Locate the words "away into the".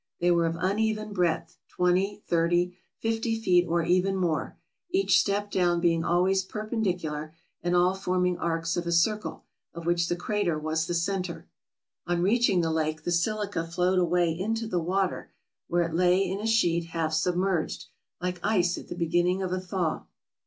13.99-14.79